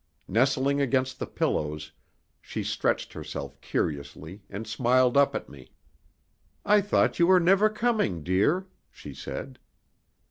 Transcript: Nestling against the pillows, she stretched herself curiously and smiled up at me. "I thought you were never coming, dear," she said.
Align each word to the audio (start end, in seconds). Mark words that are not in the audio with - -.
Nestling 0.27 0.81
against 0.81 1.19
the 1.19 1.27
pillows, 1.27 1.91
she 2.41 2.63
stretched 2.63 3.13
herself 3.13 3.61
curiously 3.61 4.41
and 4.49 4.65
smiled 4.65 5.15
up 5.15 5.35
at 5.35 5.47
me. 5.47 5.69
"I 6.65 6.81
thought 6.81 7.19
you 7.19 7.27
were 7.27 7.39
never 7.39 7.69
coming, 7.69 8.23
dear," 8.23 8.65
she 8.89 9.13
said. 9.13 9.59